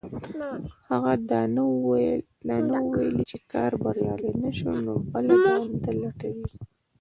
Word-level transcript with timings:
هغه 0.89 1.13
دا 1.29 1.41
نه 1.55 1.63
وو 1.67 2.89
ويلي 2.93 3.23
چې 3.31 3.37
که 3.49 3.61
بريالی 3.81 4.31
نه 4.41 4.51
شو 4.57 4.71
نو 4.85 4.93
بله 5.11 5.33
دنده 5.43 5.91
لټوي. 6.01 6.45